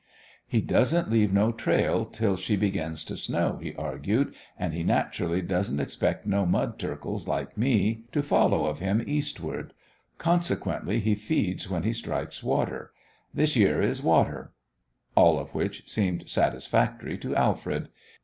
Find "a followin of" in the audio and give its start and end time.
8.15-8.79